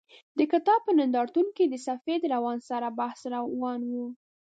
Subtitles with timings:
[0.37, 3.21] د کتاب په نندارتون کې د سفید روان سره بحث
[3.91, 3.93] و.